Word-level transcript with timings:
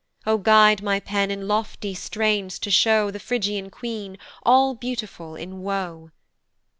O 0.25 0.39
guide 0.39 0.81
my 0.81 0.99
pen 0.99 1.29
in 1.29 1.47
lofty 1.47 1.93
strains 1.93 2.57
to 2.57 2.71
show 2.71 3.11
The 3.11 3.19
Phrygian 3.19 3.69
queen, 3.69 4.17
all 4.41 4.73
beautiful 4.73 5.35
in 5.35 5.61
woe. 5.61 6.09